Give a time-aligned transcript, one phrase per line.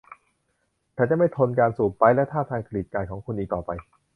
[0.95, 3.71] ฉันจะไม่ทนการสูบไปป์และท่าทางกรีดกรายของคุณอีกต่อไป